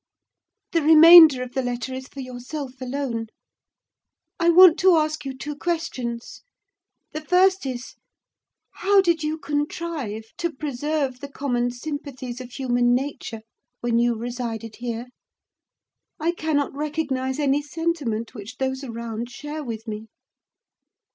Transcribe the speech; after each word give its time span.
The 0.71 0.81
remainder 0.81 1.43
of 1.43 1.53
the 1.53 1.61
letter 1.61 1.93
is 1.93 2.07
for 2.07 2.21
yourself 2.21 2.81
alone. 2.81 3.27
I 4.39 4.49
want 4.49 4.79
to 4.79 4.95
ask 4.95 5.25
you 5.25 5.37
two 5.37 5.55
questions: 5.55 6.41
the 7.11 7.21
first 7.21 7.67
is,—How 7.67 9.01
did 9.01 9.21
you 9.21 9.37
contrive 9.37 10.23
to 10.39 10.51
preserve 10.51 11.19
the 11.19 11.29
common 11.29 11.69
sympathies 11.69 12.41
of 12.41 12.49
human 12.49 12.95
nature 12.95 13.41
when 13.81 13.99
you 13.99 14.15
resided 14.15 14.77
here? 14.77 15.05
I 16.19 16.31
cannot 16.31 16.73
recognise 16.73 17.37
any 17.37 17.61
sentiment 17.61 18.33
which 18.33 18.57
those 18.57 18.83
around 18.83 19.29
share 19.29 19.63
with 19.63 19.87
me. 19.87 20.07